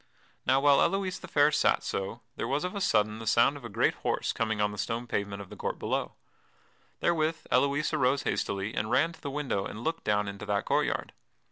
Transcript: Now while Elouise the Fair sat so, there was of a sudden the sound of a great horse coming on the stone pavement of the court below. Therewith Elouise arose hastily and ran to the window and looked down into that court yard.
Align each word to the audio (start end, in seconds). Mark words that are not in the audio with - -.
Now 0.47 0.59
while 0.59 0.81
Elouise 0.81 1.19
the 1.19 1.27
Fair 1.27 1.51
sat 1.51 1.83
so, 1.83 2.23
there 2.35 2.47
was 2.47 2.63
of 2.63 2.73
a 2.73 2.81
sudden 2.81 3.19
the 3.19 3.27
sound 3.27 3.55
of 3.55 3.63
a 3.63 3.69
great 3.69 3.93
horse 4.01 4.33
coming 4.33 4.59
on 4.59 4.71
the 4.71 4.79
stone 4.79 5.05
pavement 5.05 5.43
of 5.43 5.49
the 5.51 5.55
court 5.55 5.77
below. 5.77 6.13
Therewith 7.01 7.45
Elouise 7.51 7.93
arose 7.93 8.23
hastily 8.23 8.73
and 8.73 8.89
ran 8.89 9.13
to 9.13 9.21
the 9.21 9.29
window 9.29 9.63
and 9.63 9.83
looked 9.83 10.03
down 10.03 10.27
into 10.27 10.47
that 10.47 10.65
court 10.65 10.87
yard. 10.87 11.13